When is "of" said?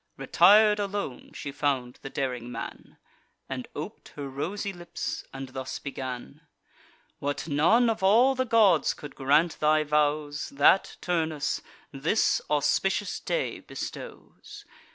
7.87-8.01